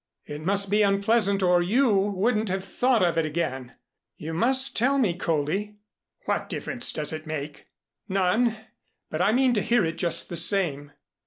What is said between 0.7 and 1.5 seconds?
be unpleasant